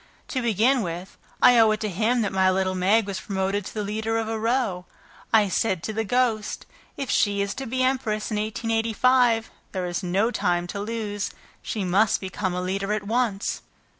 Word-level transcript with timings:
To 0.29 0.41
begin 0.41 0.81
with, 0.81 1.15
I 1.43 1.59
owe 1.59 1.69
it 1.69 1.79
to 1.81 1.87
him 1.87 2.23
that 2.23 2.31
my 2.33 2.49
little 2.49 2.73
Meg 2.73 3.05
was 3.05 3.19
promoted 3.19 3.65
to 3.65 3.71
be 3.73 3.79
the 3.81 3.85
leader 3.85 4.17
of 4.17 4.27
a 4.27 4.39
row. 4.39 4.85
I 5.31 5.47
said 5.47 5.83
to 5.83 5.93
the 5.93 6.03
ghost, 6.03 6.65
'If 6.97 7.11
she 7.11 7.39
is 7.39 7.53
to 7.53 7.67
be 7.67 7.83
empress 7.83 8.31
in 8.31 8.37
1885, 8.37 9.51
there 9.73 9.85
is 9.85 10.01
no 10.01 10.31
time 10.31 10.65
to 10.65 10.79
lose; 10.79 11.29
she 11.61 11.83
must 11.83 12.19
become 12.19 12.55
a 12.55 12.63
leader 12.63 12.91
at 12.93 13.03
once.' 13.03 13.61